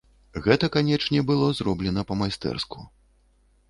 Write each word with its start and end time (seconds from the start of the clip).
Гэта, 0.47 0.69
канечне, 0.77 1.23
было 1.29 1.53
зроблена 1.61 2.09
па-майстэрску. 2.13 2.93